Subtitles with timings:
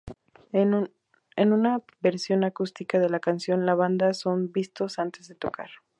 [0.51, 5.69] En una versión acústica de la canción, la banda son vistos antes de tocar.